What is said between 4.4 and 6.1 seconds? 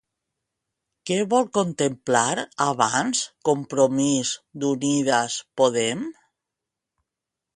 d'Unides Podem?